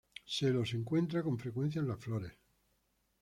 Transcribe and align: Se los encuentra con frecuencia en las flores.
Se 0.25 0.49
los 0.49 0.73
encuentra 0.73 1.21
con 1.21 1.37
frecuencia 1.37 1.79
en 1.79 1.87
las 1.87 1.99
flores. 1.99 2.33